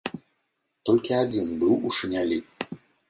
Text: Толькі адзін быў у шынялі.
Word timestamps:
Толькі 0.89 1.11
адзін 1.23 1.47
быў 1.65 1.73
у 1.91 1.93
шынялі. 1.99 2.37